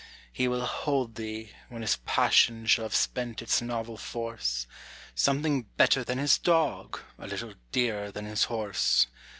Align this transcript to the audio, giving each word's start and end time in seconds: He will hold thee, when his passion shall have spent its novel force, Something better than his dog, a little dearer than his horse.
He 0.33 0.47
will 0.47 0.65
hold 0.65 1.13
thee, 1.13 1.51
when 1.69 1.83
his 1.83 1.97
passion 2.07 2.65
shall 2.65 2.85
have 2.85 2.95
spent 2.95 3.39
its 3.39 3.61
novel 3.61 3.97
force, 3.97 4.65
Something 5.13 5.67
better 5.77 6.03
than 6.03 6.17
his 6.17 6.39
dog, 6.39 7.01
a 7.19 7.27
little 7.27 7.53
dearer 7.71 8.09
than 8.11 8.25
his 8.25 8.45
horse. 8.45 9.05